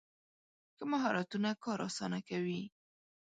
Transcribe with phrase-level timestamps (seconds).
[0.75, 2.61] ښه مهارتونه کار اسانه کوي.